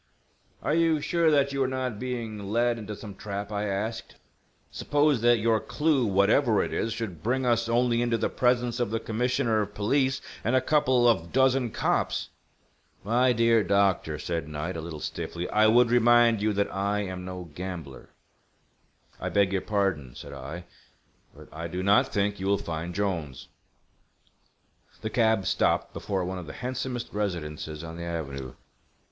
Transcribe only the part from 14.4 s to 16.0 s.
Knight, a little stiffly. "I would